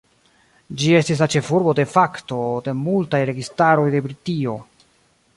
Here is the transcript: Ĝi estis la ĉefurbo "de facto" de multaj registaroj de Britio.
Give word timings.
Ĝi 0.83 0.87
estis 0.99 1.19
la 1.23 1.25
ĉefurbo 1.33 1.75
"de 1.79 1.85
facto" 1.91 2.39
de 2.67 2.73
multaj 2.79 3.19
registaroj 3.31 3.85
de 3.97 4.01
Britio. 4.07 4.57